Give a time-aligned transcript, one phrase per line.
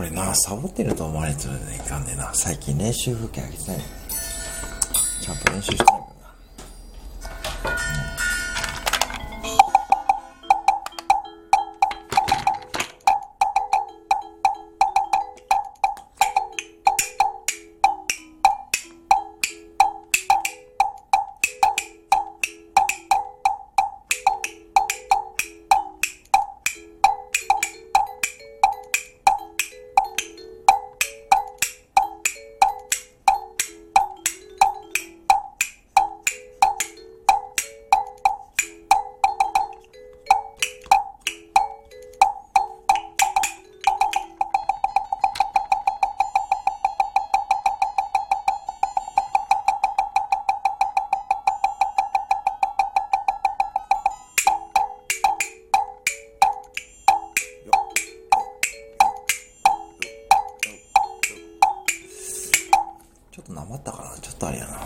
[0.00, 2.32] これな、サボってると思われてるねいかんでな。
[2.32, 3.80] 最近練習風景あげてない。
[5.20, 6.09] ちゃんと練習してない
[63.40, 64.80] ちょっとなまったかなちょっとあれやな。